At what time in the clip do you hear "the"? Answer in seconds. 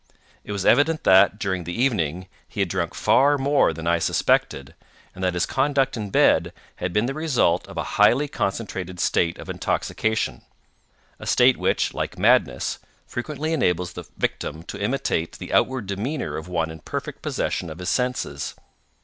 1.63-1.79, 7.05-7.13, 13.93-14.05, 15.33-15.53